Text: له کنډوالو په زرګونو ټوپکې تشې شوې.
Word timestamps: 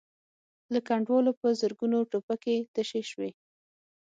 له 0.73 0.79
کنډوالو 0.87 1.31
په 1.39 1.47
زرګونو 1.59 1.97
ټوپکې 2.11 2.55
تشې 2.73 3.01
شوې. 3.11 3.29